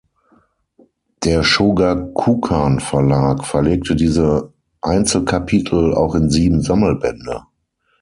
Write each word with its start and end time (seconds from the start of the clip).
Der 1.23 1.43
Shogakukan-Verlag 1.43 3.45
verlegte 3.45 3.95
diese 3.95 4.51
Einzelkapitel 4.81 5.93
auch 5.93 6.15
in 6.15 6.31
sieben 6.31 6.63
Sammelbände. 6.63 7.43